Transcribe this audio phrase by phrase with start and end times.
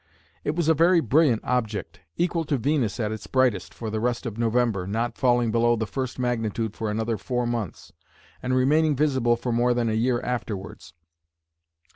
[0.43, 4.25] It was a very brilliant object, equal to Venus at its brightest for the rest
[4.25, 7.93] of November, not falling below the first magnitude for another four months,
[8.41, 10.93] and remaining visible for more than a year afterwards.